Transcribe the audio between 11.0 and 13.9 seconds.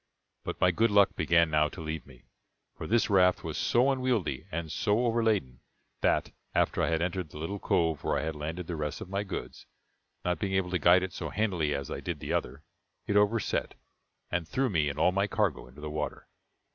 it so handily as I did the other, it overset,